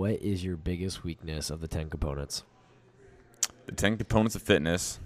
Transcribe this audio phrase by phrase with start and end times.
[0.00, 2.42] what is your biggest weakness of the 10 components?
[3.66, 4.98] The ten components of fitness.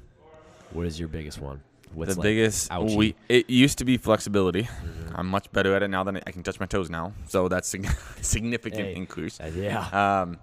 [0.71, 1.63] What is your biggest one?
[1.93, 2.71] What's the like, biggest?
[2.71, 2.94] Mm-hmm.
[2.96, 4.68] we it used to be flexibility.
[5.12, 7.12] I'm much better at it now than I can touch my toes now.
[7.26, 7.78] So that's a
[8.22, 8.95] significant Hey.
[8.95, 9.41] increase.
[9.41, 10.20] Uh, yeah.
[10.22, 10.38] Um,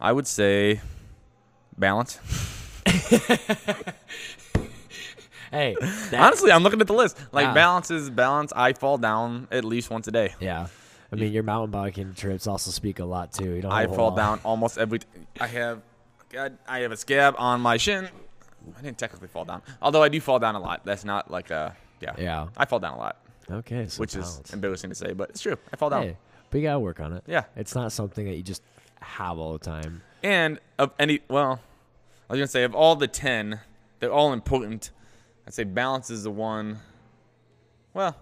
[0.00, 0.80] I would say
[1.78, 2.18] balance.
[5.52, 5.76] hey.
[6.12, 7.16] Honestly, I'm looking at the list.
[7.30, 7.54] Like Yeah.
[7.54, 8.52] balance is balance.
[8.56, 10.34] I fall down at least once a day.
[10.40, 10.66] Yeah.
[11.12, 13.50] I mean, your mountain biking trips also speak a lot too.
[13.56, 15.00] You don't I fall lot- down almost every.
[15.00, 15.06] T-
[15.40, 15.82] I have,
[16.30, 18.08] God, I have a scab on my shin.
[18.78, 20.84] I didn't technically fall down, although I do fall down a lot.
[20.84, 22.14] That's not like a yeah.
[22.18, 22.46] Yeah.
[22.56, 23.16] I fall down a lot,
[23.50, 23.86] Okay.
[23.88, 24.40] So which balance.
[24.44, 25.58] is embarrassing to say, but it's true.
[25.72, 26.02] I fall down.
[26.04, 26.16] Hey,
[26.50, 27.24] but you gotta work on it.
[27.26, 27.44] Yeah.
[27.56, 28.62] It's not something that you just
[29.00, 30.02] have all the time.
[30.22, 31.60] And of any, well,
[32.30, 33.60] I was gonna say of all the ten,
[33.98, 34.90] they're all important.
[35.46, 36.78] I'd say balance is the one.
[37.94, 38.16] Well,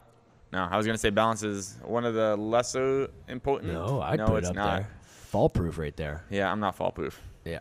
[0.53, 3.73] no, I was gonna say balance is one of the lesser important.
[3.73, 4.77] No, I'd no, put it's it up not.
[4.77, 4.91] there.
[5.09, 6.25] Fall proof right there.
[6.31, 7.21] Yeah, I'm not fall proof.
[7.45, 7.61] Yeah.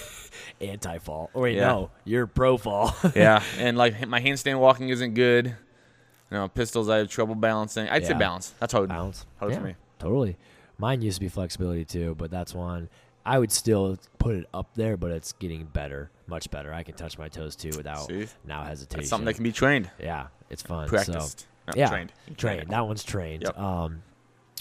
[0.60, 1.30] Anti fall.
[1.34, 1.68] Or oh, wait, Yeah.
[1.68, 2.94] no, you're pro fall.
[3.14, 5.46] yeah, and like my handstand walking isn't good.
[5.46, 7.88] You know, pistols I have trouble balancing.
[7.88, 8.54] I'd say balance.
[8.58, 8.88] That's hard.
[8.88, 9.26] Balance.
[9.38, 9.74] Hard yeah, for me.
[9.98, 10.38] Totally.
[10.78, 12.88] Mine used to be flexibility too, but that's one.
[13.24, 16.72] I would still put it up there, but it's getting better, much better.
[16.72, 18.26] I can touch my toes too without See?
[18.44, 19.00] now hesitation.
[19.00, 20.88] It's something that can be trained, yeah, it's fun.
[20.88, 21.26] So,
[21.66, 22.12] not yeah, trained.
[22.28, 22.70] You trained.
[22.70, 23.42] That one's trained.
[23.42, 23.58] Yep.
[23.58, 24.02] Um,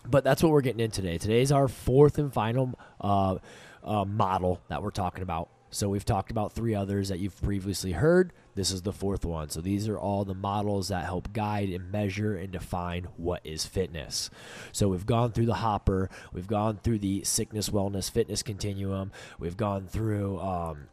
[0.05, 1.17] but that's what we're getting in today.
[1.17, 3.37] Today's our fourth and final uh,
[3.83, 5.49] uh, model that we're talking about.
[5.73, 8.33] So we've talked about three others that you've previously heard.
[8.55, 9.49] This is the fourth one.
[9.49, 13.65] So these are all the models that help guide and measure and define what is
[13.65, 14.29] fitness.
[14.73, 19.55] So we've gone through the hopper, we've gone through the sickness, wellness, fitness continuum, we've
[19.55, 20.87] gone through um,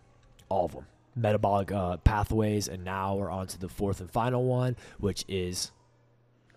[0.48, 0.86] all of them
[1.16, 5.72] metabolic uh, pathways, and now we're on to the fourth and final one, which is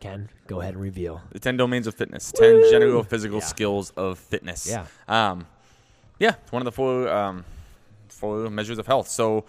[0.02, 0.28] Ken.
[0.48, 1.22] Go ahead and reveal.
[1.32, 3.46] The ten domains of fitness, ten general physical Yeah.
[3.46, 4.68] skills of fitness.
[4.68, 4.86] Yeah.
[5.08, 5.48] Um,
[6.20, 7.46] yeah, it's one of the four um,
[8.10, 9.08] four measures of health.
[9.08, 9.46] So,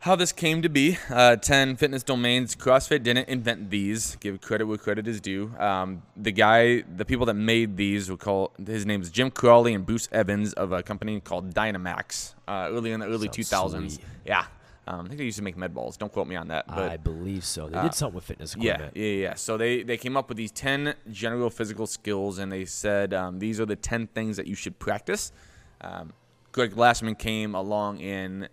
[0.00, 2.54] how this came to be, uh, ten fitness domains.
[2.54, 4.16] CrossFit didn't invent these.
[4.16, 5.52] Give credit where credit is due.
[5.58, 8.52] Um, the guy, the people that made these were called.
[8.64, 12.34] His name is Jim Cawley and Bruce Evans of a company called Dynamax.
[12.46, 13.94] Uh, early in the early Sounds two thousands.
[13.94, 14.06] sweet.
[14.26, 14.44] Yeah.
[14.88, 15.96] Um, I think they used to make med balls.
[15.96, 16.66] Don't quote me on that.
[16.68, 17.68] But I believe so.
[17.68, 18.96] They uh, did something with fitness yeah, equipment.
[18.96, 19.34] yeah, yeah.
[19.34, 23.40] So they, they came up with these 10 general physical skills, and they said um,
[23.40, 25.32] these are the 10 things that you should practice.
[25.80, 26.12] Um,
[26.52, 28.48] Greg Glassman came along in,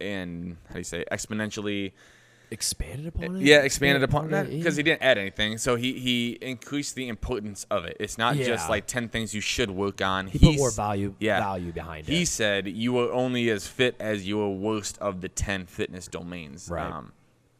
[0.00, 1.92] in how do you say, exponentially,
[2.50, 3.42] Expanded upon it.
[3.42, 5.58] yeah, expanded upon it, that because he didn't add anything.
[5.58, 7.96] So he, he increased the importance of it.
[7.98, 8.46] It's not Yeah.
[8.46, 10.28] just like 10 things you should work on.
[10.28, 11.40] He put more value yeah.
[11.40, 12.12] value behind it.
[12.12, 12.28] He it.
[12.28, 16.68] said you are only as fit as your worst of the 10 fitness domains.
[16.70, 16.90] Right.
[16.90, 17.12] Um,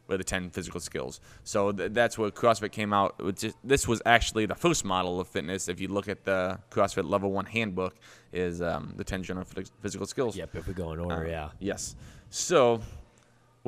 [0.09, 1.19] or the 10 physical skills.
[1.43, 3.21] So th- that's where CrossFit came out.
[3.21, 5.67] Which is, this was actually the first model of fitness.
[5.67, 7.93] If you look at the CrossFit Level 1 handbook,
[8.31, 10.37] is um, the 10 general phys- physical skills.
[10.37, 11.49] Yep, if we go in order, Uh, yeah.
[11.59, 11.97] Yes.
[12.29, 12.79] So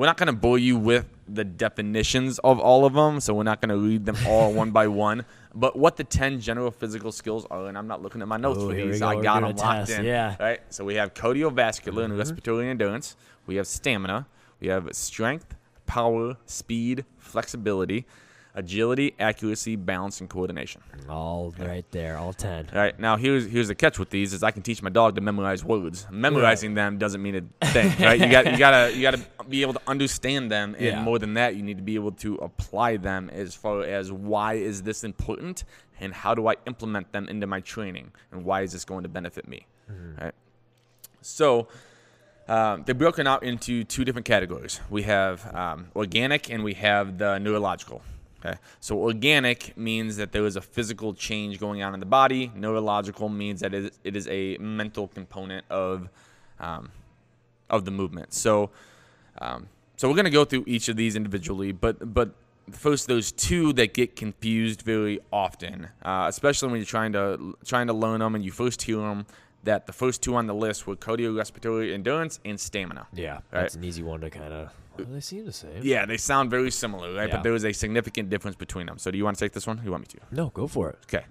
[0.00, 3.20] we're not going to bore you with the definitions of all of them.
[3.20, 5.26] So we're not going to read them all one by one.
[5.54, 8.62] But what the 10 general physical skills are, and I'm not looking at my notes
[8.62, 8.98] for these.
[8.98, 9.08] go.
[9.08, 10.06] I got them locked test, in.
[10.06, 10.30] yeah.
[10.30, 10.42] Mm-hmm.
[10.42, 10.60] Right.
[10.70, 13.14] So we have cardiovascular and respiratory endurance.
[13.44, 14.26] We have stamina.
[14.58, 18.06] We have strength, power, speed, flexibility,
[18.54, 20.80] agility, accuracy, balance, and coordination.
[21.08, 22.68] All right there, all ten.
[22.72, 25.14] All right, now here's here's the catch with these is I can teach my dog
[25.14, 26.06] to memorize words.
[26.10, 28.18] Memorizing them doesn't mean a thing, right?
[28.20, 31.02] You got you gotta you gotta be able to understand them, and Yeah.
[31.02, 34.54] more than that, you need to be able to apply them as far as why
[34.54, 35.64] is this important
[36.00, 39.08] and how do I implement them into my training and why is this going to
[39.08, 39.66] benefit me,
[40.20, 40.34] right?
[41.22, 41.68] So.
[42.48, 44.80] Um, they're broken out into two different categories.
[44.90, 48.02] We have um, organic and we have the neurological.
[48.42, 52.50] Okay, so organic means that there is a physical change going on in the body.
[52.54, 56.08] Neurological means that it is, it is a mental component of
[56.58, 56.90] um,
[57.68, 58.32] of the movement.
[58.32, 58.70] So,
[59.40, 62.30] um, so we're gonna go through each of these individually, but but
[62.70, 67.88] first those two that get confused very often, uh, especially when you're trying to trying
[67.88, 69.26] to learn them and you first hear them.
[69.64, 73.08] That the first two on the list were cardiorespiratory endurance and stamina.
[73.12, 73.42] Yeah, Right.
[73.52, 74.70] that's an easy one to kind of.
[75.04, 75.80] They seem the same.
[75.82, 77.28] Yeah, they sound very similar, right?
[77.28, 77.36] Yeah.
[77.36, 78.98] But there is a significant difference between them.
[78.98, 79.80] So do you want to take this one?
[79.84, 80.34] You want me to?
[80.34, 80.98] No, go for it.
[81.04, 81.24] Okay.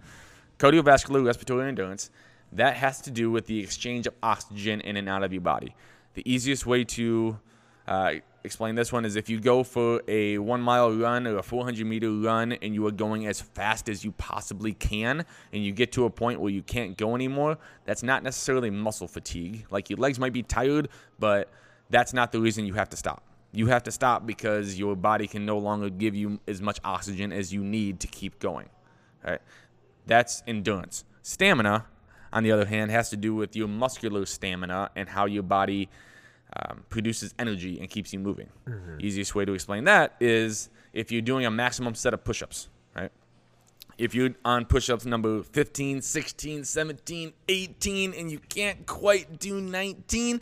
[0.58, 2.10] Cardiovascular respiratory endurance,
[2.52, 5.76] that has to do with the exchange of oxygen in and out of your body.
[6.16, 7.40] The easiest way to
[7.88, 8.14] uh,
[8.44, 11.86] explain this one is if you go for a one mile run or a 400
[11.86, 15.92] meter run and you are going as fast as you possibly can and you get
[15.94, 19.66] to a point where you can't go anymore, that's not necessarily muscle fatigue.
[19.70, 20.90] Like your legs might be tired,
[21.20, 21.50] but
[21.90, 23.24] that's not the reason you have to stop.
[23.52, 27.32] You have to stop because your body can no longer give you as much oxygen
[27.32, 28.70] as you need to keep going.
[29.26, 29.42] Right?
[30.06, 31.04] That's endurance.
[31.24, 31.86] Stamina
[32.32, 35.90] on the other hand, has to do with your muscular stamina and how your body
[36.56, 38.50] um, produces energy and keeps you moving.
[39.00, 42.70] Easiest way to explain that is if you're doing a maximum set of push ups,
[42.96, 43.12] right?
[43.98, 49.60] If you're on push ups number 15, 16, 17, 18, and you can't quite do
[49.60, 50.42] 19,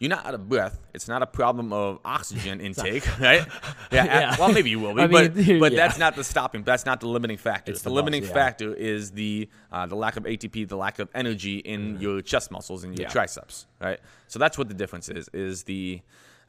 [0.00, 0.80] you're not out of breath.
[0.94, 3.46] It's not a problem of oxygen intake, right?
[3.92, 4.36] Yeah, Yeah.
[4.38, 5.76] Well, maybe you will be, I but mean, but yeah.
[5.76, 6.62] that's not the stopping.
[6.62, 7.70] That's not the limiting factor.
[7.70, 8.42] It's the, the limiting muscle, yeah.
[8.44, 12.50] factor is the uh, the lack of ATP, the lack of energy in your chest
[12.50, 13.12] muscles and your Mm-hmm.
[13.12, 13.98] Triceps, right?
[14.28, 15.28] So that's what the difference is.
[15.32, 16.00] Is the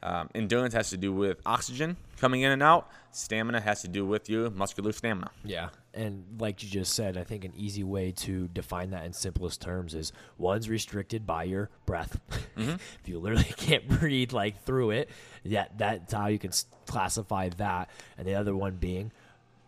[0.02, 2.88] um, endurance has to do with oxygen coming in and out.
[3.12, 5.30] Stamina has to do with your muscular stamina.
[5.44, 5.68] Yeah.
[5.94, 9.60] And like you just said, I think an easy way to define that in simplest
[9.60, 12.18] terms is one's restricted by your breath.
[12.56, 15.10] if you literally can't breathe like through it,
[15.44, 16.52] yeah, that's how you can
[16.86, 17.90] classify that.
[18.16, 19.12] And the other one being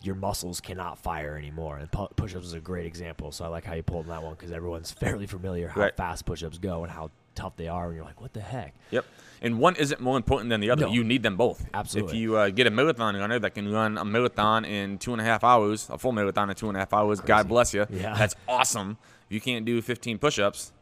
[0.03, 1.77] your muscles cannot fire anymore.
[1.79, 3.31] And pu- push-ups is a great example.
[3.33, 5.97] So I like how you pulled that one because everyone's fairly familiar how Right.
[5.97, 7.87] fast push-ups go and how tough they are.
[7.87, 8.75] And you're like, what the heck?
[8.91, 9.05] Yep.
[9.43, 10.87] And one isn't more important than the other.
[10.87, 10.93] No.
[10.93, 11.67] You need them both.
[11.75, 12.13] Absolutely.
[12.13, 15.21] If you uh, get a marathon runner that can run a marathon in two and
[15.21, 17.87] a half hours, a full marathon in two and a half hours, God bless you.
[17.91, 18.15] Yeah.
[18.17, 18.97] That's awesome.
[19.29, 20.73] If you can't do 15 push ups,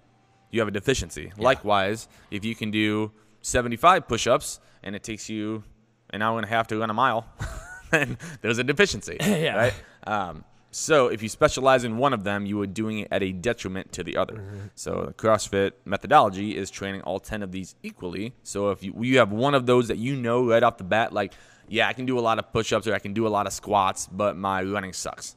[0.51, 1.33] you have a deficiency.
[1.39, 3.11] Likewise, if you can do
[3.41, 5.65] 75 push ups and it takes you
[6.11, 7.27] an hour and a half to run a mile,
[7.91, 9.17] then there's a deficiency.
[9.21, 9.57] Yeah.
[9.57, 9.75] Right?
[10.07, 13.31] Um, so if you specialize in one of them, you are doing it at a
[13.31, 14.37] detriment to the other.
[14.37, 14.59] Mm-hmm.
[14.75, 18.33] So the CrossFit methodology is training all 10 of these equally.
[18.43, 21.13] So if you, you have one of those that you know right off the bat,
[21.13, 21.35] like,
[21.69, 23.53] yeah, I can do a lot of push-ups or I can do a lot of
[23.53, 25.37] squats, but my running sucks.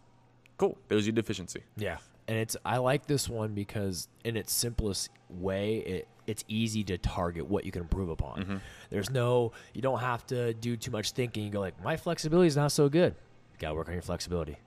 [0.57, 0.77] Cool.
[0.87, 1.63] There's your deficiency.
[1.75, 1.97] Yeah,
[2.29, 6.97] and it's I like this one because in its simplest way, it it's easy to
[6.97, 8.39] target what you can improve upon.
[8.39, 8.57] Mm-hmm.
[8.89, 11.43] There's no you don't have to do too much thinking.
[11.43, 13.15] You go like my flexibility is not so good.
[13.53, 14.57] You gotta work on your flexibility.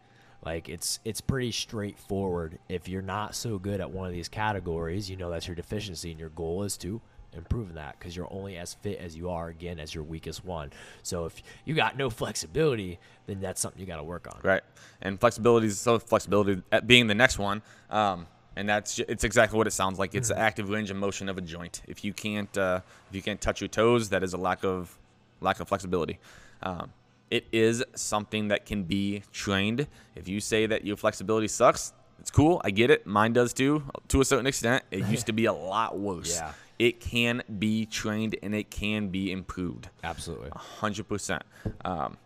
[0.44, 2.58] Like it's it's pretty straightforward.
[2.68, 6.10] If you're not so good at one of these categories, you know that's your deficiency,
[6.10, 7.00] and your goal is to
[7.34, 10.72] improve that because you're only as fit as you are again as your weakest one.
[11.02, 14.40] So if you got no flexibility, then that's something you got to work on.
[14.42, 14.62] Right.
[15.02, 17.62] And flexibility is so flexibility at being the next one.
[17.90, 18.26] Um,
[18.56, 20.14] and that's it's exactly what it sounds like.
[20.14, 21.82] It's the active range of motion of a joint.
[21.86, 24.98] If you can't uh, if you can't touch your toes, that is a lack of
[25.40, 26.18] lack of flexibility.
[26.62, 26.90] Um,
[27.30, 29.86] it is something that can be trained.
[30.16, 32.60] If you say that your flexibility sucks, it's cool.
[32.64, 33.06] I get it.
[33.06, 34.84] Mine does too, to a certain extent.
[34.90, 36.36] It used to be a lot worse.
[36.40, 36.52] Yeah.
[36.78, 39.88] It can be trained and it can be improved.
[40.04, 40.50] Absolutely.
[40.54, 41.42] Hundred percent.
[41.84, 42.16] Um,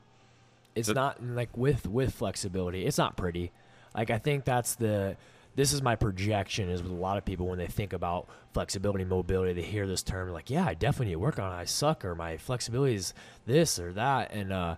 [0.74, 3.50] it's So- not like with with flexibility it's not pretty
[3.94, 5.16] like i think that's the
[5.54, 9.04] this is my projection is with a lot of people when they think about flexibility
[9.04, 11.56] mobility they hear this term like yeah i definitely need to work on it.
[11.56, 13.14] I suck or my flexibility is
[13.46, 14.32] this or that.
[14.32, 14.76] And uh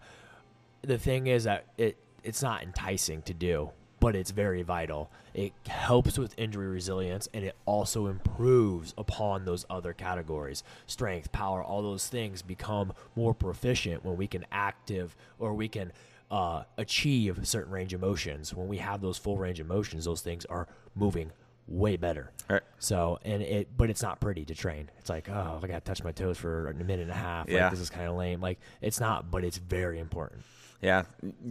[0.82, 5.10] the thing is that it it's not enticing to do but it's very vital.
[5.32, 10.62] It helps with injury resilience and it also improves upon those other categories.
[10.86, 15.90] Strength power all those things become more proficient when we can active or we can
[16.30, 20.20] uh, achieve certain range of motions when we have those full range of motions those
[20.20, 21.30] things are moving
[21.66, 22.62] way better Right.
[22.78, 26.02] so and it but it's not pretty to train it's like oh i gotta touch
[26.04, 27.64] my toes for a minute and a half Yeah.
[27.64, 30.42] like this is kind of lame like it's not but it's very important
[30.82, 31.04] Yeah,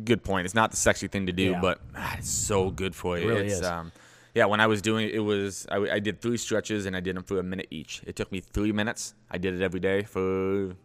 [0.05, 0.45] good point.
[0.45, 1.59] It's not the sexy thing to do, Yeah.
[1.61, 3.23] but ah, it's so good for you.
[3.25, 3.63] It really it's, is.
[3.65, 3.91] Um,
[4.35, 6.99] yeah, when I was doing it, it was I, I did three stretches and I
[6.99, 8.03] did them for a minute each.
[8.05, 9.15] It took me three minutes.
[9.31, 10.75] I did it every day for a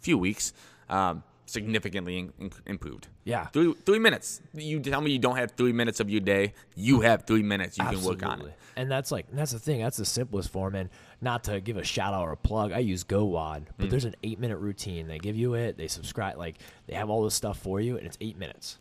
[0.00, 0.52] few weeks.
[0.90, 3.08] Um, significantly in, improved.
[3.24, 3.46] Yeah.
[3.48, 4.40] three three minutes.
[4.54, 6.54] You tell me you don't have three minutes of your day.
[6.74, 7.78] You have three minutes.
[7.78, 8.50] You can work on Absolutely.
[8.52, 8.58] it.
[8.76, 9.80] And that's like that's the thing.
[9.80, 10.74] That's the simplest form.
[10.74, 13.66] And not to give a shout out or a plug, I use GOWOD, Mm.
[13.78, 15.06] but there's an eight minute routine.
[15.06, 15.76] They give you it.
[15.76, 16.36] They subscribe.
[16.38, 18.78] Like they have all this stuff for you, and it's eight minutes.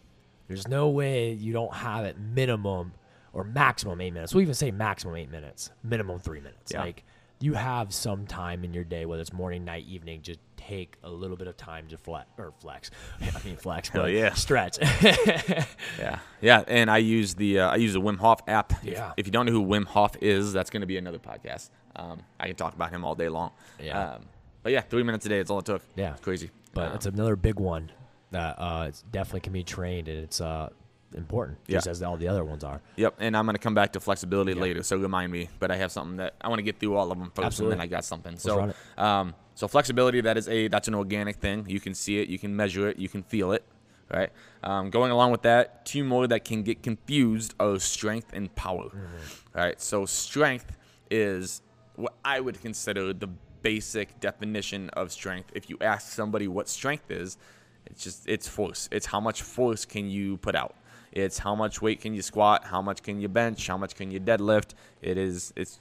[0.48, 2.94] There's no way you don't have it minimum
[3.34, 4.34] or maximum eight minutes.
[4.34, 6.72] We'll even say maximum eight minutes, minimum three minutes.
[6.74, 6.82] Yeah.
[6.82, 7.04] Like
[7.40, 11.10] you have some time in your day, whether it's morning, night, evening, just take a
[11.10, 12.90] little bit of time to flex or flex.
[13.22, 14.34] I mean flex, but yeah.
[14.34, 14.78] stretch.
[16.00, 18.72] Yeah, yeah, and I use the uh, I use the Wim Hof app.
[18.84, 19.12] If- Yeah.
[19.18, 21.70] If, you don't know who Wim Hof is, that's going to be another podcast.
[21.96, 23.52] Um, I can talk about him all day long.
[23.80, 24.14] Yeah.
[24.16, 24.22] Um,
[24.64, 25.40] but yeah, three minutes a day.
[25.40, 25.82] It's all it took.
[25.96, 26.14] Yeah.
[26.14, 26.50] It's crazy.
[26.74, 27.92] But Um, it's another big one
[28.32, 30.70] that uh, it's definitely can be trained and it's uh,
[31.14, 32.82] important, just as all the other ones are.
[32.96, 35.50] Yep, and I'm going to come back to flexibility later, so remind me.
[35.60, 37.74] But I have something that I want to get through all of them first, Absolutely.
[37.74, 38.38] and then I got something.
[38.38, 41.66] so, um, so flexibility that is a that's an organic thing.
[41.68, 43.64] You can see it, you can measure it, you can feel it,
[44.12, 44.32] right?
[44.64, 48.86] Um, going along with that, two more that can get confused are strength and power.
[48.86, 49.58] Mm-hmm.
[49.58, 49.80] Right.
[49.82, 50.78] So strength
[51.12, 51.62] is
[51.96, 53.30] what I would consider the
[53.62, 55.52] basic definition of strength.
[55.56, 57.38] If you ask somebody what strength is,
[57.86, 58.90] it's just it's force.
[58.92, 60.76] It's how much force can you put out.
[61.14, 64.10] It's how much weight can you squat, how much can you bench, how much can
[64.12, 64.72] you deadlift.
[65.02, 65.80] It is it's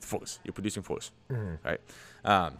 [0.00, 0.40] force.
[0.44, 1.10] You're producing force,
[1.64, 1.80] right?
[2.24, 2.56] Um,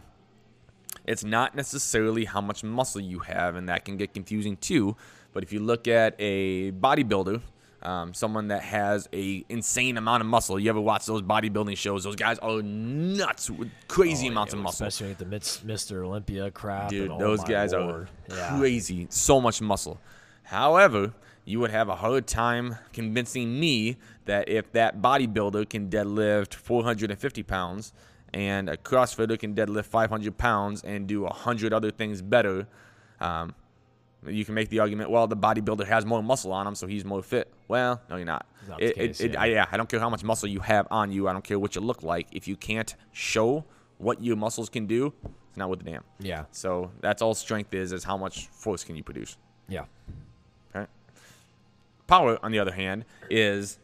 [1.05, 4.95] it's not necessarily how much muscle you have, and that can get confusing too.
[5.33, 7.41] But if you look at a bodybuilder,
[7.81, 12.03] um, someone that has a insane amount of muscle, you ever watch those bodybuilding shows?
[12.05, 14.85] Those guys are nuts with crazy Oh, amounts yeah, of muscle.
[14.87, 16.05] especially the Mr.
[16.05, 16.89] Olympia crap.
[16.89, 17.83] Dude, and, oh those guys Lord.
[17.95, 18.57] are Yeah.
[18.57, 19.07] crazy.
[19.09, 19.99] So much muscle.
[20.43, 21.13] However,
[21.45, 27.43] you would have a hard time convincing me that if that bodybuilder can deadlift 450
[27.43, 27.93] pounds
[28.33, 32.67] and a CrossFitter can deadlift 500 pounds and do 100 other things better,
[33.19, 33.53] um,
[34.25, 37.03] you can make the argument, well, the bodybuilder has more muscle on him, so he's
[37.03, 37.53] more fit.
[37.67, 38.45] Well, no, you're not.
[38.69, 39.41] Not It- case, it- it- yeah.
[39.41, 41.27] I, yeah, I don't care how much muscle you have on you.
[41.27, 42.27] I don't care what you look like.
[42.31, 43.65] If you can't show
[43.97, 45.13] what your muscles can do,
[45.49, 46.03] it's not worth a damn.
[46.19, 46.45] Yeah.
[46.51, 49.37] So that's all strength is, is how much force can you produce.
[49.67, 49.85] Yeah.
[52.07, 53.79] Power, on the other hand, is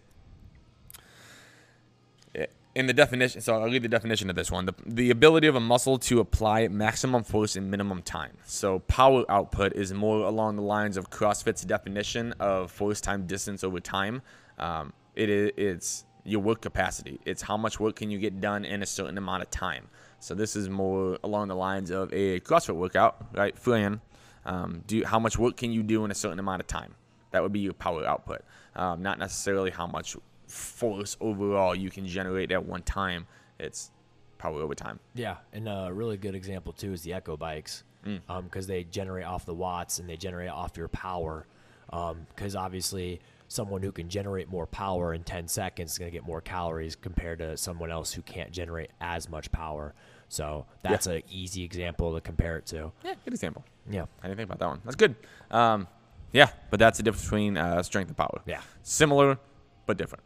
[2.75, 3.41] in the definition.
[3.41, 6.19] So I'll read the definition of this one: the, the ability of a muscle to
[6.19, 8.37] apply maximum force in minimum time.
[8.45, 13.63] So power output is more along the lines of CrossFit's definition of force time distance
[13.63, 14.21] over time.
[14.57, 17.19] Um, it is it's your work capacity.
[17.25, 19.87] It's how much work can you get done in a certain amount of time.
[20.19, 23.57] So this is more along the lines of a CrossFit workout, right?
[23.57, 24.01] Fran,
[24.45, 26.95] um, do how much work can you do in a certain amount of time?
[27.31, 28.41] That would be your power output,
[28.75, 30.15] um, not necessarily how much
[30.47, 33.27] force overall you can generate at one time.
[33.59, 33.91] It's
[34.37, 34.99] power over time.
[35.13, 38.43] Yeah, and a really good example too is the Echo bikes, Mm.
[38.45, 41.45] because they generate off the watts and they generate off your power.
[41.89, 46.23] Because obviously, someone who can generate more power in 10 seconds is going to get
[46.25, 49.93] more calories compared to someone else who can't generate as much power.
[50.29, 52.91] So that's an easy example to compare it to.
[53.03, 53.65] Yeah, good example.
[53.89, 54.81] Yeah, I didn't think about that one.
[54.85, 55.15] That's good.
[55.49, 55.87] Um,
[56.31, 58.41] yeah, but that's the difference between uh, strength and power.
[58.45, 58.61] Yeah.
[58.83, 59.37] Similar,
[59.85, 60.23] but different.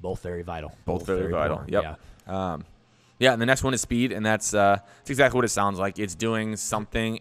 [0.00, 0.72] both very vital.
[0.84, 1.60] Both very vital.
[1.60, 1.70] important.
[1.72, 1.98] Yep.
[2.26, 2.52] Yeah.
[2.52, 2.64] Um,
[3.18, 5.78] yeah, and the next one is speed, and that's uh, it's exactly what it sounds
[5.78, 5.98] like.
[5.98, 7.20] It's doing something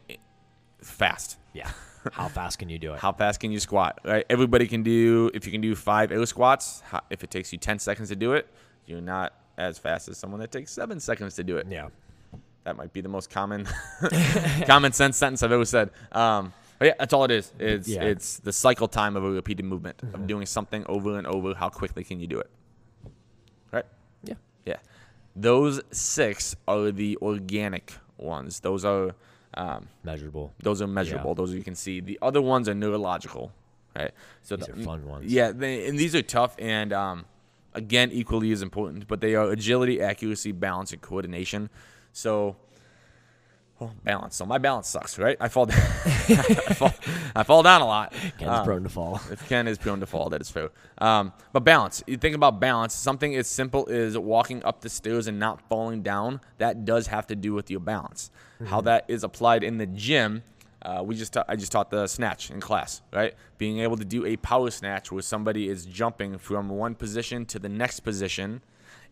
[0.81, 1.37] fast.
[1.53, 1.69] Yeah.
[2.13, 2.99] How fast can you do it?
[3.01, 3.99] How fast can you squat?
[4.05, 4.25] Right?
[4.29, 5.29] Everybody can do.
[5.33, 8.15] If you can do five air squats, how, if it takes you ten seconds to
[8.15, 8.47] do it,
[8.85, 11.67] you're not as fast as someone that takes seven seconds to do it.
[11.69, 11.89] yeah.
[12.63, 13.67] That might be the most common
[14.65, 15.89] common sense sentence I've ever said.
[16.11, 17.51] Um, but yeah, that's all it is.
[17.59, 18.03] It's Yeah.
[18.03, 21.53] it's the cycle time of a repeated movement of doing something over and over.
[21.53, 22.49] How quickly can you do it?
[23.71, 23.85] Right?
[24.23, 24.35] Yeah.
[24.65, 24.77] Yeah.
[25.35, 28.59] Those six are the organic ones.
[28.61, 29.13] Those are
[29.55, 30.53] um, Measurable.
[30.63, 31.35] those are measurable.
[31.35, 31.99] Those you can see.
[32.01, 33.51] The other ones are neurological.
[33.95, 34.11] Right.
[34.43, 35.31] So These the- are fun ones.
[35.31, 37.25] Yeah, they, and these are tough and um,
[37.73, 39.07] again equally as important.
[39.07, 41.69] But they are agility, accuracy, balance, and coordination.
[42.13, 42.55] So.
[43.79, 44.35] Well, balance.
[44.35, 45.37] So my balance sucks, right?
[45.39, 45.79] I fall down.
[46.05, 46.93] I, fall,
[47.35, 48.11] I fall down a lot.
[48.37, 49.21] Ken's Um, prone to fall.
[49.31, 50.69] if Ken is prone to fall, that is fair.
[50.97, 52.03] Um, but balance.
[52.05, 52.93] You think about balance.
[52.93, 56.41] Something as simple as walking up the stairs and not falling down.
[56.57, 58.31] That does have to do with your balance.
[58.65, 60.43] How that is applied in the gym.
[60.81, 63.33] Uh, we just ta- I just taught the snatch in class, right?
[63.57, 67.59] Being able to do a power snatch where somebody is jumping from one position to
[67.59, 68.61] the next position,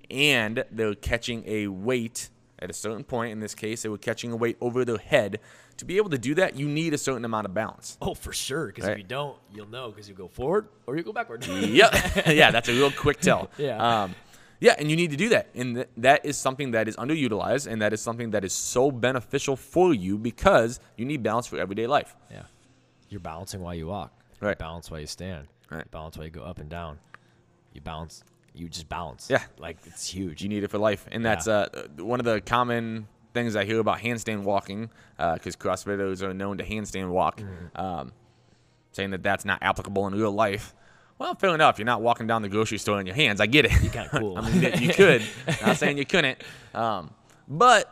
[0.10, 2.30] and they're catching a weight
[2.60, 3.32] at a certain point.
[3.32, 5.40] In this case, they were catching a weight over their head.
[5.78, 7.98] To be able to do that, you need a certain amount of balance.
[8.02, 8.68] Oh, for sure.
[8.68, 8.94] Because Right.
[8.94, 11.46] if you don't, you'll know because you go forward or you go backward.
[11.48, 11.94] yep.
[12.28, 13.50] yeah, that's a real quick tell.
[13.58, 14.04] Yeah.
[14.04, 14.16] Um,
[14.60, 15.50] yeah, and you need to do that.
[15.54, 18.90] And th- that is something that is underutilized, and that is something that is so
[18.90, 22.16] beneficial for you because you need balance for everyday life.
[22.32, 22.42] Yeah.
[23.10, 24.12] You're balancing while you walk.
[24.42, 24.52] Right.
[24.52, 25.48] You balance while you stand.
[25.70, 25.84] Right.
[25.86, 26.98] You balance while you go up and down.
[27.74, 28.24] You balance.
[28.58, 29.28] You just balance.
[29.30, 29.44] Yeah.
[29.58, 30.42] Like it's huge.
[30.42, 31.06] You need it for life.
[31.12, 31.68] And that's Yeah.
[31.74, 36.58] uh, one of the common things I hear about handstand walking, because CrossFitters are known
[36.58, 37.80] to handstand walk, Mm-hmm.
[37.80, 38.12] um,
[38.94, 40.74] saying that that's not applicable in real life.
[41.20, 41.78] Well, fair enough.
[41.78, 43.40] You're not walking down the grocery store in your hands.
[43.42, 43.72] I get it.
[43.84, 44.38] You kinda cool.
[44.40, 45.22] I mean, you could.
[45.66, 46.40] not saying you couldn't.
[46.74, 47.12] Um,
[47.48, 47.92] but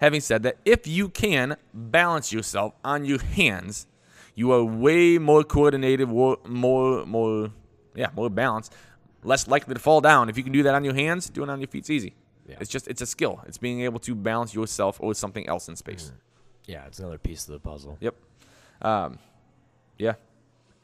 [0.00, 3.86] having said that, if you can balance yourself on your hands,
[4.34, 7.50] you are way more coordinated, more, more, more,
[7.94, 8.72] yeah, more balanced,
[9.22, 10.28] less likely to fall down.
[10.28, 12.14] If you can do that on your hands, doing it on your feet's easy.
[12.48, 12.56] Yeah.
[12.60, 13.40] It's just it's a skill.
[13.46, 16.12] It's being able to balance yourself or something else in space.
[16.66, 17.96] yeah, it's another piece of the puzzle.
[18.00, 18.14] Yep.
[18.82, 19.18] Um,
[19.98, 20.14] yeah.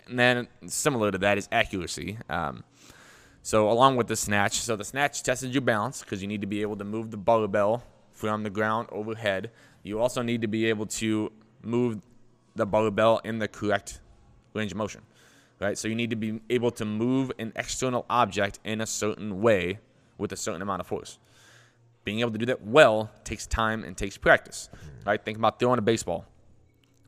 [0.09, 2.19] And then similar to that is accuracy.
[2.29, 2.63] Um,
[3.43, 6.47] so along with the snatch, so the snatch tested your balance because you need to
[6.47, 9.51] be able to move the barbell from the ground overhead.
[9.83, 11.31] You also need to be able to
[11.63, 12.01] move
[12.55, 14.01] the barbell in the correct
[14.55, 15.03] range of motion,
[15.61, 15.77] right?
[15.77, 19.79] So you need to be able to move an external object in a certain way
[20.19, 21.19] with a certain amount of force.
[22.05, 24.69] Being able to do that well takes time and takes practice,
[25.05, 25.23] right?
[25.23, 26.27] Think about throwing a baseball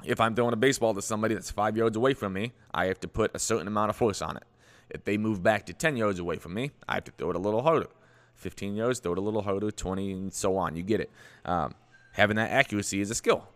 [0.05, 3.00] if I'm throwing a baseball to somebody that's five yards away from me, I have
[3.00, 4.45] to put a certain amount of force on it.
[4.90, 7.37] If they move back to 10 yards away from me, I have to throw it
[7.37, 7.88] a little harder.
[8.37, 10.76] 15 yards, throw it a little harder, 20, and so on.
[10.76, 11.11] You get it.
[11.45, 11.75] Um,
[12.12, 13.49] having that accuracy is a skill.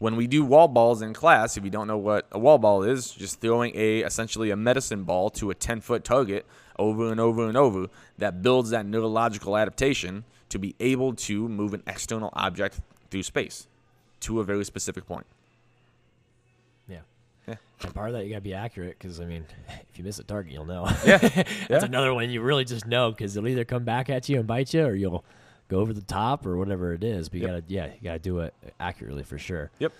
[0.00, 2.82] When we do wall balls in class, if you don't know what a wall ball
[2.82, 6.46] is, just throwing a essentially a medicine ball to a 10 foot target
[6.78, 11.74] over and over and over, that builds that neurological adaptation to be able to move
[11.74, 12.80] an external object
[13.10, 13.66] through space
[14.20, 15.26] to a very specific point.
[16.88, 17.00] Yeah.
[17.46, 17.56] Yeah.
[17.82, 19.44] And part of that, you got to be accurate because, I mean,
[19.90, 20.86] if you miss a target, you'll know.
[21.04, 21.18] Yeah.
[21.18, 21.84] That's Yeah.
[21.84, 24.72] another one you really just know because it'll either come back at you and bite
[24.72, 25.24] you or you'll
[25.70, 27.28] go over the top or whatever it is.
[27.30, 27.50] But you Yep.
[27.62, 29.70] got to, yeah, you got to do it accurately for sure.
[29.78, 29.92] Yep.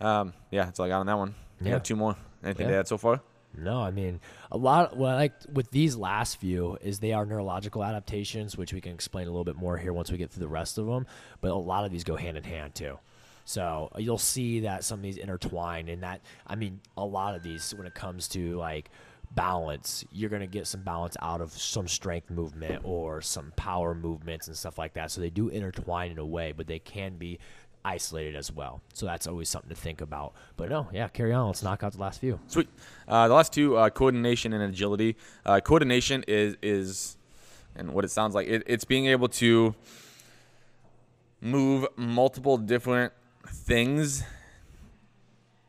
[0.00, 1.34] Um, yeah, that's all I got on that one.
[1.60, 1.72] You Yeah.
[1.72, 2.16] got two more.
[2.42, 2.72] Anything Yeah.
[2.72, 3.20] to add so far?
[3.54, 4.18] No, I mean
[4.50, 4.94] a lot.
[4.94, 9.26] I like with these last few is they are neurological adaptations, which we can explain
[9.28, 11.06] a little bit more here once we get through the rest of them.
[11.42, 12.98] But a lot of these go hand in hand too.
[13.44, 17.34] So uh, you'll see that some of these intertwine, and that I mean a lot
[17.34, 18.88] of these when it comes to like
[19.34, 24.46] balance, you're gonna get some balance out of some strength movement or some power movements
[24.48, 25.10] and stuff like that.
[25.10, 27.38] So they do intertwine in a way, but they can be
[27.84, 28.80] isolated as well.
[28.94, 30.34] So that's always something to think about.
[30.56, 31.46] But no, yeah, carry on.
[31.48, 32.38] Let's knock out the last few.
[32.46, 32.68] Sweet.
[33.08, 35.16] Uh, the last two, uh, coordination and agility.
[35.44, 37.16] Uh, coordination is is,
[37.74, 39.74] and what it sounds like, it, it's being able to
[41.40, 43.12] move multiple different
[43.46, 44.22] things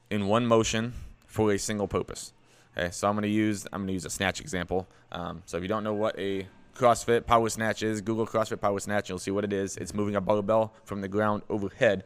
[0.09, 0.93] in one motion
[1.25, 2.33] for a single purpose.
[2.77, 4.87] Okay, so I'm gonna use I'm gonna use a snatch example.
[5.11, 8.79] Um, so if you don't know what a CrossFit power snatch is, Google CrossFit power
[8.79, 9.77] snatch, you'll see what it is.
[9.77, 12.03] It's moving a barbell from the ground overhead.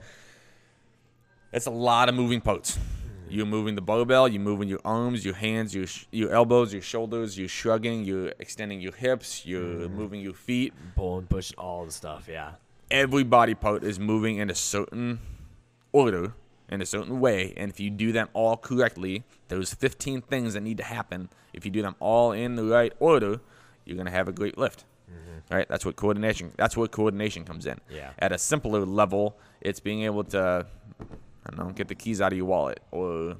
[1.53, 2.77] It's a lot of moving parts.
[3.29, 4.27] You're moving the barbell.
[4.27, 7.37] You're moving your arms, your hands, your sh- your elbows, your shoulders.
[7.37, 8.03] You're shrugging.
[8.03, 9.45] You're extending your hips.
[9.45, 10.73] You're moving your feet.
[10.95, 12.27] pulling, pushing, all the stuff.
[12.29, 12.51] Yeah.
[12.89, 15.19] Every body part is moving in a certain
[15.91, 16.33] order,
[16.69, 17.53] in a certain way.
[17.57, 21.65] And if you do them all correctly, those 15 things that need to happen, if
[21.65, 23.39] you do them all in the right order,
[23.85, 24.83] you're gonna have a great lift.
[25.09, 25.55] Mm-hmm.
[25.55, 25.67] Right?
[25.69, 26.51] That's what coordination.
[26.57, 27.79] That's where coordination comes in.
[27.89, 28.11] Yeah.
[28.19, 30.65] At a simpler level, it's being able to,
[31.45, 33.37] I don't know, get the keys out of your wallet or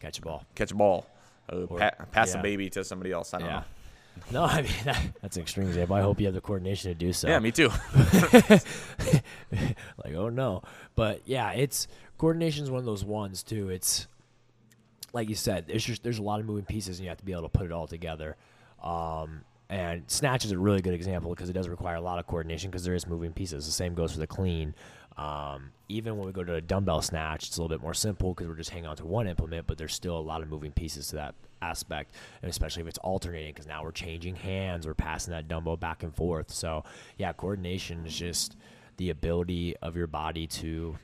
[0.00, 0.44] Catch a ball.
[0.54, 1.06] catch a ball
[1.50, 2.40] or, Or- pa- pass yeah.
[2.40, 3.32] a baby to somebody else.
[3.32, 3.54] I don't Yeah.
[3.56, 3.64] know.
[4.30, 4.70] No, I mean
[5.22, 5.96] that's an extreme example.
[5.96, 7.26] I hope you have the coordination to do so.
[7.28, 7.68] Yeah, me too.
[10.04, 10.62] like, oh no.
[10.94, 11.88] But yeah, it's
[12.24, 13.68] coordination is one of those ones too.
[13.68, 14.06] It's
[15.12, 17.24] like you said, there's just there's a lot of moving pieces, and you have to
[17.24, 18.36] be able to put it all together.
[18.82, 22.26] Um, and snatch is a really good example because it does require a lot of
[22.26, 23.66] coordination because there is moving pieces.
[23.66, 24.74] The same goes for the clean.
[25.18, 28.32] Um, even when we go to a dumbbell snatch, it's a little bit more simple
[28.32, 30.72] because we're just hanging on to one implement, but there's still a lot of moving
[30.72, 34.94] pieces to that aspect, and especially if it's alternating because now we're changing hands, we're
[34.94, 36.50] passing that dumbbell back and forth.
[36.50, 36.84] So
[37.18, 38.56] yeah, coordination is just
[38.96, 40.96] the ability of your body to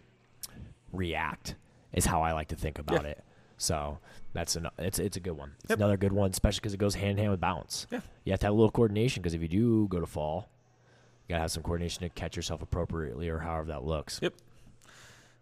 [0.93, 1.55] react
[1.93, 3.11] is how I like to think about Yeah.
[3.11, 3.25] it.
[3.57, 3.99] So
[4.33, 5.53] that's an it's it's a good one.
[5.63, 5.79] It's Yep.
[5.79, 7.87] another good one, especially because it goes hand in hand with balance.
[7.91, 8.01] Yeah.
[8.25, 10.49] You have to have a little coordination because if you do go to fall,
[11.29, 14.19] you gotta have some coordination to catch yourself appropriately or however that looks.
[14.23, 14.35] Yep.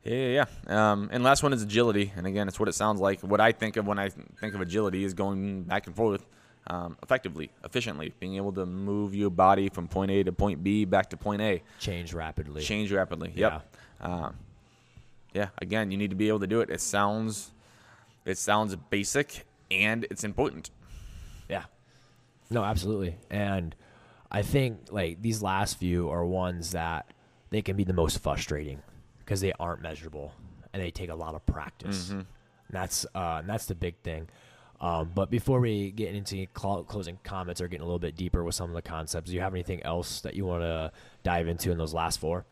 [0.05, 0.91] Yeah, yeah, yeah.
[0.93, 2.13] Um, and last one is agility.
[2.17, 3.21] And again, it's what it sounds like.
[3.21, 6.25] What I think of when I think of agility is going back and forth
[6.67, 10.85] um, effectively, efficiently, being able to move your body from point A to point B
[10.85, 12.61] back to point A, Change rapidly.
[12.63, 13.33] change rapidly.
[13.35, 13.75] Yep.
[14.03, 14.37] Um,
[15.33, 15.49] yeah.
[15.59, 16.71] Again, you need to be able to do it.
[16.71, 17.53] It sounds,
[18.25, 20.71] it sounds basic and it's important.
[21.49, 21.65] Yeah.
[22.51, 23.17] No, absolutely.
[23.31, 23.75] And
[24.31, 27.13] I think like these last few are ones that
[27.51, 28.83] they can be the most frustrating
[29.21, 30.33] because they aren't measurable
[30.73, 32.11] and they take a lot of practice.
[32.11, 32.27] And
[32.71, 34.29] that's uh, and that's the big thing.
[34.81, 38.45] Um, but before we get into cl- closing comments or getting a little bit deeper
[38.45, 40.93] with some of the concepts, do you have anything else that you want to
[41.25, 42.45] dive into in those last four?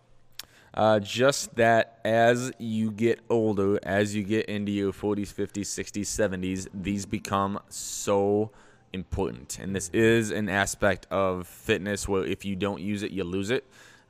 [0.77, 6.03] Uh, just that as you get older, as you get into your 40s, 50s, 60s,
[6.03, 8.51] 70s, these become so
[8.93, 9.59] important.
[9.59, 13.51] And this is an aspect of fitness where if you don't use it, you lose
[13.51, 13.65] it.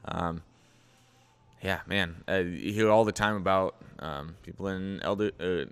[0.07, 0.43] Um,
[1.63, 2.17] yeah, man.
[2.29, 5.71] Uh, you hear all the time about um, people in elder uh,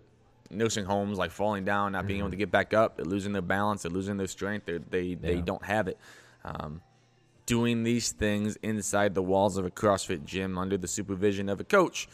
[0.50, 3.42] nursing homes like falling down, not being able to get back up, they're losing their
[3.42, 5.98] balance, they're losing their strength, they're, they they don't have it.
[6.44, 6.80] Um,
[7.46, 11.64] doing these things inside the walls of a CrossFit gym under the supervision of a
[11.64, 12.08] coach,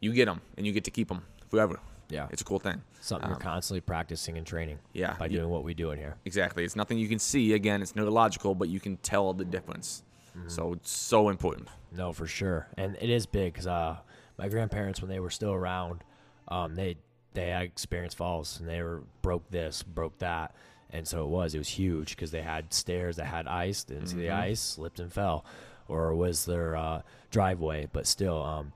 [0.00, 1.80] you get them and you get to keep them forever.
[2.08, 2.28] Yeah.
[2.30, 2.82] It's a cool thing.
[3.00, 5.38] Something you're Um, constantly practicing and training Yeah, by yeah.
[5.38, 6.16] doing what we do in here.
[6.24, 6.64] Exactly.
[6.64, 7.52] It's nothing you can see.
[7.52, 10.02] Again, it's neurological, but you can tell the difference.
[10.48, 11.68] So it's so important.
[11.90, 13.96] No, for sure, and it is big because uh,
[14.36, 16.04] my grandparents, when they were still around,
[16.48, 16.98] um, they
[17.32, 20.54] they had experienced falls and they were broke this, broke that,
[20.90, 24.08] and so it was it was huge because they had stairs that had ice, didn't
[24.08, 25.44] see the ice, slipped and fell,
[25.88, 28.72] or was their uh, driveway, but still, um,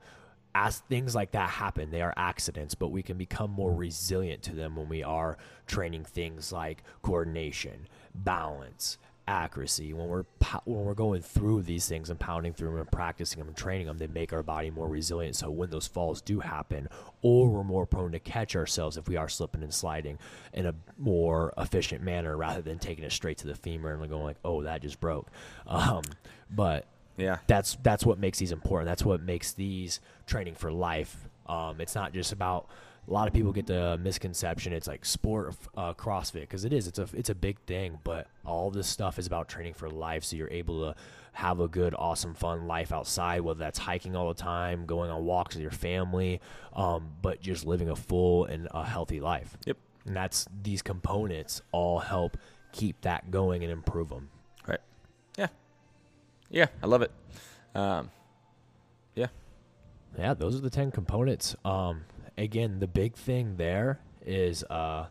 [0.53, 4.53] as things like that happen, they are accidents, but we can become more resilient to
[4.55, 9.93] them when we are training things like coordination, balance, accuracy.
[9.93, 10.23] When we're
[10.65, 13.87] when we're going through these things and pounding through them and practicing them and training
[13.87, 15.35] them, they make our body more resilient.
[15.35, 16.87] So when those falls do happen,
[17.21, 20.17] or we're more prone to catch ourselves if we are slipping and sliding
[20.53, 24.23] in a more efficient manner rather than taking it straight to the femur and going
[24.23, 25.27] like, "Oh, that just broke."
[25.67, 26.03] Um,
[26.49, 26.85] but
[27.17, 27.37] Yeah.
[27.47, 28.87] that's that's what makes these important.
[28.87, 31.29] That's what makes these training for life.
[31.47, 32.67] Um, it's not just about.
[33.07, 36.87] A lot of people get the misconception it's like sport uh, CrossFit because it is.
[36.87, 40.23] It's a it's a big thing, but all this stuff is about training for life.
[40.23, 40.95] So you're able to
[41.33, 45.25] have a good, awesome, fun life outside, whether that's hiking all the time, going on
[45.25, 46.41] walks with your family,
[46.73, 49.57] um, but just living a full and a healthy life.
[49.65, 49.77] Yep.
[50.05, 52.37] And that's these components all help
[52.71, 54.29] keep that going and improve them.
[54.67, 54.79] Right.
[55.37, 55.47] Yeah.
[56.49, 57.11] Yeah, I love it.
[57.73, 58.09] Um,
[59.15, 59.27] yeah.
[60.17, 61.55] Yeah, those are the 10 components.
[61.63, 62.01] Um,
[62.41, 65.07] again, the big thing there is uh,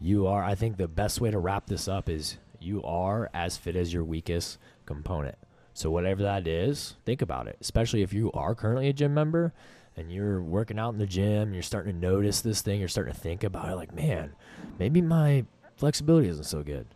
[0.00, 3.56] you are, I think the best way to wrap this up is you are as
[3.56, 5.36] fit as your weakest component.
[5.72, 9.52] So, whatever that is, think about it, especially if you are currently a gym member
[9.96, 13.12] and you're working out in the gym, you're starting to notice this thing, you're starting
[13.12, 14.34] to think about it like, man,
[14.78, 15.44] maybe my
[15.76, 16.86] flexibility isn't so good.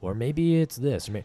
[0.00, 1.08] Or maybe it's this.
[1.08, 1.24] Or may-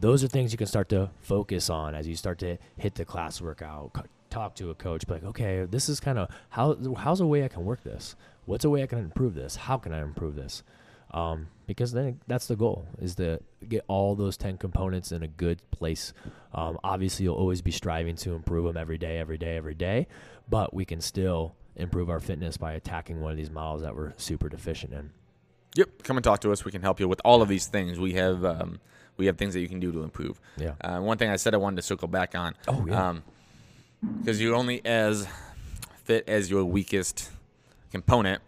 [0.00, 3.04] those are things you can start to focus on as you start to hit the
[3.04, 3.92] class workout,
[4.32, 7.44] talk to a coach, be like, okay, this is kind of how how's a way
[7.44, 8.16] I can work this?
[8.46, 9.56] What's a way I can improve this?
[9.56, 10.62] How can I improve this?
[11.12, 15.28] Um, because then that's the goal is to get all those 10 components in a
[15.28, 16.14] good place.
[16.54, 20.08] Um, obviously, you'll always be striving to improve them every day, every day, every day,
[20.48, 24.14] but we can still improve our fitness by attacking one of these models that we're
[24.16, 25.10] super deficient in.
[25.76, 26.02] Yep.
[26.02, 26.64] Come and talk to us.
[26.64, 27.98] We can help you with all of these things.
[27.98, 28.80] We have um,
[29.16, 30.40] we have things that you can do to improve.
[30.56, 30.74] Yeah.
[30.80, 32.54] Uh, one thing I said I wanted to circle back on.
[32.68, 33.08] Oh, yeah.
[34.02, 35.26] Because you're only as
[36.04, 37.30] fit as your weakest
[37.90, 38.42] component.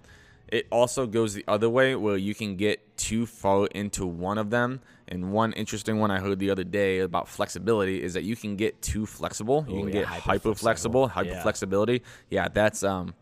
[0.49, 4.51] It also goes the other way where you can get too far into one of
[4.51, 4.81] them.
[5.09, 8.57] And one interesting one I heard the other day about flexibility is that you can
[8.57, 9.65] get too flexible.
[9.69, 11.43] You Oh, can yeah, get hyper flexible, hyper Yeah.
[11.43, 12.03] flexibility.
[12.31, 13.15] Yeah, that's um,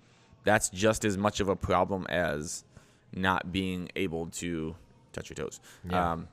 [0.44, 2.64] that's just as much of a problem as
[3.14, 4.74] not being able to
[5.12, 5.60] touch your toes.
[5.88, 6.12] Yeah.
[6.12, 6.28] Um,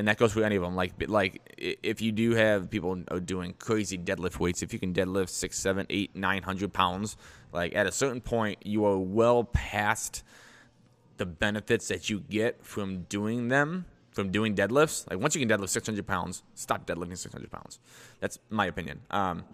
[0.00, 0.74] and that goes for any of them.
[0.74, 4.94] Like, like if you do have people uh, doing crazy deadlift weights, if you can
[4.94, 7.18] deadlift six, seven, eight, nine hundred pounds,
[7.52, 10.24] like at a certain point, you are well past
[11.18, 15.08] the benefits that you get from doing them, from doing deadlifts.
[15.10, 17.78] Like once you can deadlift six hundred pounds, stop deadlifting six hundred pounds.
[18.20, 19.00] That's my opinion.
[19.10, 19.44] Um,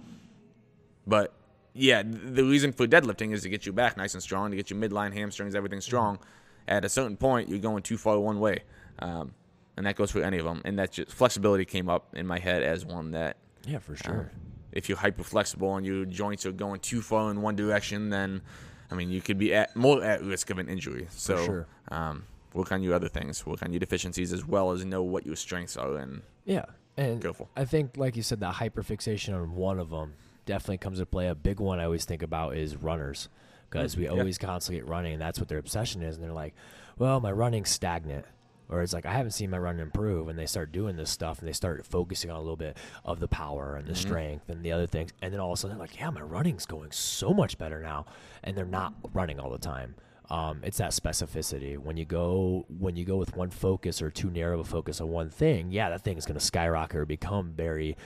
[1.08, 1.34] but
[1.74, 4.70] yeah, the reason for deadlifting is to get you back nice and strong, to get
[4.70, 6.20] your midline, hamstrings, everything strong.
[6.68, 8.62] At a certain point, you're going too far one way,
[9.00, 9.34] um,
[9.76, 10.62] and that goes for any of them.
[10.64, 13.36] And that just flexibility came up in my head as one that
[13.66, 14.32] Yeah, for sure.
[14.72, 18.42] if you're hyper flexible and your joints are going too far in one direction, then
[18.90, 21.08] I mean you could be at more at risk of an injury.
[21.10, 21.66] So sure.
[21.88, 25.26] um, work on your other things, work on your deficiencies as well as know what
[25.26, 26.64] your strengths are and Yeah,
[26.96, 27.48] and Go for.
[27.56, 30.14] I think, like you said, that hyperfixation on one of them
[30.46, 31.26] definitely comes to play.
[31.28, 33.28] A big one I always think about is runners,
[33.68, 34.10] because we yeah.
[34.10, 36.14] always constantly get running, and that's what their obsession is.
[36.16, 36.54] And they're like,
[36.96, 38.24] "Well, my running's stagnant,"
[38.68, 41.38] or it's like, "I haven't seen my run improve." And they start doing this stuff,
[41.38, 44.64] and they start focusing on a little bit of the power and the strength and
[44.64, 46.90] the other things, and then all of a sudden they're like, "Yeah, my running's going
[46.92, 48.06] so much better now,"
[48.42, 49.94] and they're not running all the time.
[50.28, 51.78] Um, it's that specificity.
[51.78, 55.00] When you go when you go with one focus or too narrow of a focus
[55.00, 57.96] on one thing, yeah, that thing is going to skyrocket or become very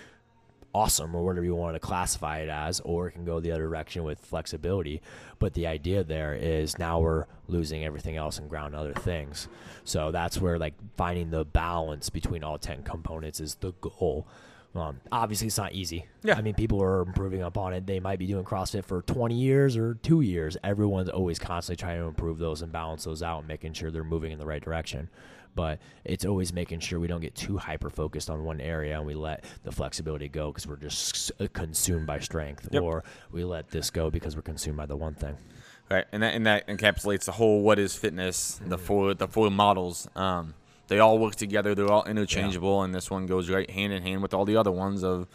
[0.75, 3.63] awesome or whatever you want to classify it as, or it can go the other
[3.65, 5.01] direction with flexibility.
[5.39, 9.49] But the idea there is now we're losing everything else and ground other things.
[9.85, 14.27] So that's where like finding the balance between all ten components is the goal.
[14.75, 16.07] Um, obviously, it's not easy.
[16.23, 16.37] Yeah.
[16.37, 17.87] I mean, people are improving upon it.
[17.87, 20.57] They might be doing CrossFit for 20 years or two years.
[20.63, 24.05] Everyone's always constantly trying to improve those and balance those out, and making sure they're
[24.05, 25.09] moving in the right direction.
[25.55, 29.07] But it's always making sure we don't get too hyper focused on one area and
[29.07, 32.83] we let the flexibility go because we're just consumed by strength, Yep.
[32.83, 35.37] or we let this go because we're consumed by the one thing.
[35.91, 39.51] right, and that and that encapsulates the whole what is fitness, the four the four
[39.51, 40.09] models.
[40.15, 40.55] Um,
[40.87, 41.75] they all work together.
[41.75, 44.71] They're all interchangeable, and this one goes right hand in hand with all the other
[44.73, 45.03] ones.
[45.05, 45.27] Of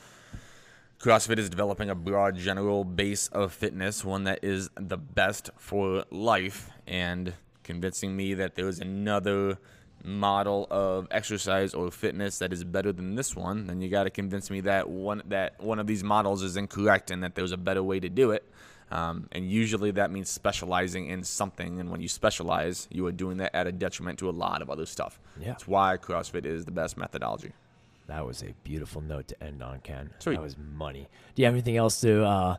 [1.00, 6.06] CrossFit is developing a broad, general base of fitness, one that is the best for
[6.10, 9.58] life, and convincing me that there is another
[10.06, 14.10] model of exercise or fitness that is better than this one, then you got to
[14.10, 17.58] convince me that one that one of these models is incorrect and that there's a
[17.58, 18.44] better way to do it.
[18.92, 23.38] Um, and usually that means specializing in something, and when you specialize, you are doing
[23.38, 25.20] that at a detriment to a lot of other stuff.
[25.40, 25.48] Yeah.
[25.48, 27.52] That's why CrossFit is the best methodology.
[28.08, 30.12] That was a beautiful note to end on, Ken.
[30.20, 30.36] Sweet.
[30.36, 31.08] That was money.
[31.34, 32.56] Do you have anything else to uh,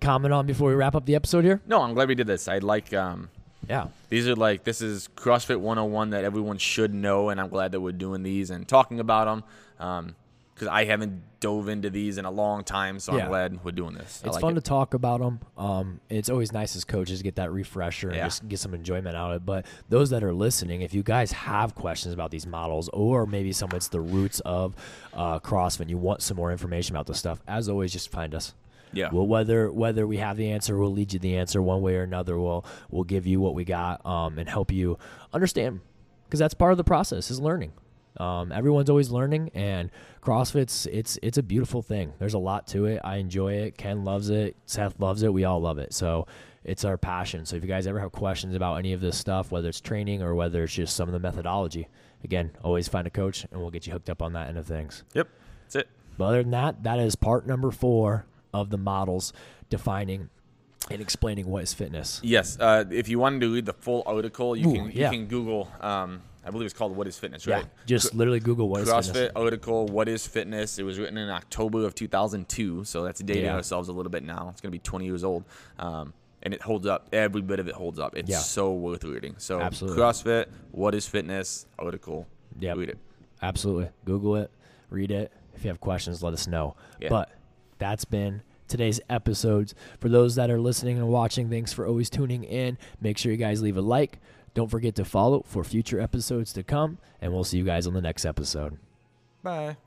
[0.00, 1.60] comment on before we wrap up the episode here?
[1.68, 2.48] No, I'm glad we did this.
[2.48, 3.30] I like um,
[3.68, 3.88] Yeah.
[4.08, 7.80] these are like this is CrossFit 101 that everyone should know, and I'm glad that
[7.80, 9.44] we're doing these and talking about them.
[9.78, 10.16] Um,
[10.54, 13.22] because I haven't dove into these in a long time, so Yeah.
[13.22, 14.20] I'm glad we're doing this.
[14.24, 14.54] I It's like fun it.
[14.56, 15.38] to talk about them.
[15.56, 18.24] Um, it's always nice as coaches to get that refresher and Yeah.
[18.24, 19.46] just get some enjoyment out of it.
[19.46, 23.52] But those that are listening, if you guys have questions about these models, or maybe
[23.52, 24.74] some of it's the roots of
[25.14, 28.34] uh, CrossFit, and you want some more information about this stuff, as always, just find
[28.34, 28.52] us.
[28.92, 29.10] Yeah.
[29.12, 32.02] Well, whether whether we have the answer, we'll lead you the answer one way or
[32.02, 32.38] another.
[32.38, 34.98] We'll we'll give you what we got um, and help you
[35.32, 35.80] understand,
[36.26, 37.72] because that's part of the process is learning.
[38.16, 39.90] Um, everyone's always learning, and
[40.22, 42.14] CrossFit's it's it's a beautiful thing.
[42.18, 43.00] There's a lot to it.
[43.04, 43.78] I enjoy it.
[43.78, 44.56] Ken loves it.
[44.66, 45.32] Seth loves it.
[45.32, 45.94] We all love it.
[45.94, 46.26] So
[46.64, 47.46] it's our passion.
[47.46, 50.22] So if you guys ever have questions about any of this stuff, whether it's training
[50.22, 51.88] or whether it's just some of the methodology,
[52.24, 54.66] again, always find a coach, and we'll get you hooked up on that end of
[54.66, 55.04] things.
[55.14, 55.28] Yep.
[55.62, 55.88] That's it.
[56.16, 58.26] But other than that, that is part number four
[58.60, 59.32] of the models
[59.70, 60.30] defining
[60.90, 62.20] and explaining what is fitness.
[62.22, 62.58] Yes.
[62.58, 65.10] Uh, if you wanted to read the full article, you Ooh, can yeah.
[65.10, 65.68] you can Google.
[65.80, 67.64] Um, I believe it's called "What is Fitness," right?
[67.64, 69.32] Yeah, just literally Google what is CrossFit fitness.
[69.36, 73.56] article "What is Fitness." It was written in October of 2002, so that's dating Yeah.
[73.56, 74.48] ourselves a little bit now.
[74.50, 75.44] It's gonna be 20 years old,
[75.78, 77.08] um, and it holds up.
[77.12, 78.16] Every bit of it holds up.
[78.16, 78.38] It's Yeah.
[78.38, 79.34] so worth reading.
[79.36, 80.00] So Absolutely.
[80.02, 82.26] CrossFit "What is Fitness" article.
[82.58, 82.98] Yeah, Read it.
[83.42, 83.90] Absolutely.
[84.06, 84.50] Google it,
[84.88, 85.30] read it.
[85.54, 86.76] If you have questions, let us know.
[87.10, 87.30] But
[87.78, 89.74] that's been today's episodes.
[89.98, 92.78] For those that are listening and watching, thanks for always tuning in.
[93.00, 94.18] Make sure you guys leave a like.
[94.54, 97.94] Don't forget to follow for future episodes to come, and we'll see you guys on
[97.94, 98.78] the next episode.
[99.42, 99.78] Bye.